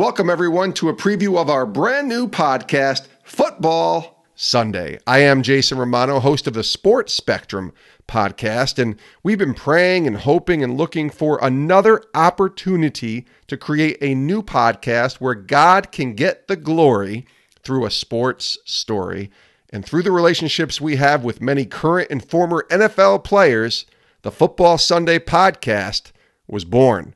[0.00, 4.98] Welcome, everyone, to a preview of our brand new podcast, Football Sunday.
[5.06, 7.74] I am Jason Romano, host of the Sports Spectrum
[8.08, 14.14] podcast, and we've been praying and hoping and looking for another opportunity to create a
[14.14, 17.26] new podcast where God can get the glory
[17.62, 19.30] through a sports story.
[19.68, 23.84] And through the relationships we have with many current and former NFL players,
[24.22, 26.12] the Football Sunday podcast
[26.48, 27.14] was born.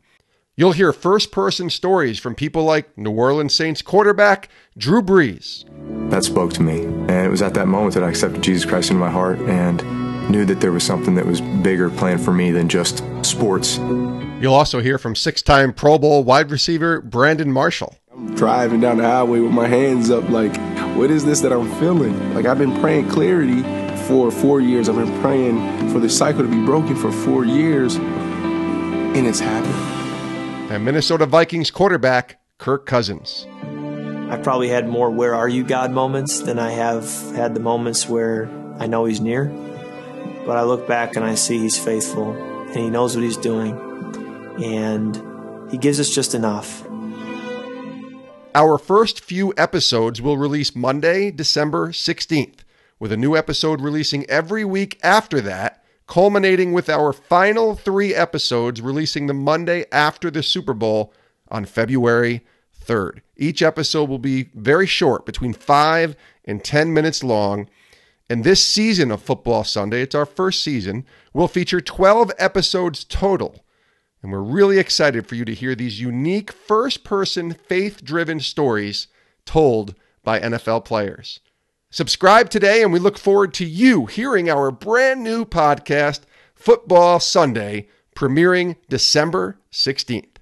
[0.57, 4.48] You'll hear first person stories from people like New Orleans Saints quarterback
[4.79, 5.64] Drew Brees.
[6.11, 6.85] That spoke to me.
[6.85, 9.82] And it was at that moment that I accepted Jesus Christ into my heart and
[10.31, 13.79] knew that there was something that was bigger planned for me than just sports.
[13.79, 17.96] You'll also hear from six time Pro Bowl wide receiver Brandon Marshall.
[18.12, 20.57] I'm driving down the highway with my hands up, like,
[20.95, 22.32] what is this that I'm feeling?
[22.32, 23.62] Like, I've been praying clarity
[24.07, 24.89] for four years.
[24.89, 30.04] I've been praying for the cycle to be broken for four years, and it's happened
[30.71, 33.47] and Minnesota Vikings quarterback Kirk Cousins.
[34.31, 37.05] I've probably had more where are you God moments than I have
[37.37, 38.48] had the moments where
[38.79, 39.47] I know he's near.
[40.47, 43.79] But I look back and I see he's faithful and he knows what he's doing
[44.62, 46.83] and he gives us just enough.
[48.55, 52.61] Our first few episodes will release Monday, December 16th,
[52.98, 58.81] with a new episode releasing every week after that culminating with our final three episodes
[58.81, 61.13] releasing the Monday after the Super Bowl
[61.49, 62.45] on February
[62.85, 63.21] 3rd.
[63.37, 67.69] Each episode will be very short, between five and 10 minutes long.
[68.29, 73.65] And this season of Football Sunday, it's our first season, will feature 12 episodes total.
[74.23, 79.09] And we're really excited for you to hear these unique first person, faith driven stories
[79.45, 81.41] told by NFL players.
[81.95, 86.23] Subscribe today, and we look forward to you hearing our brand new podcast,
[86.56, 87.86] Football Sunday,
[88.17, 90.34] premiering December 16th.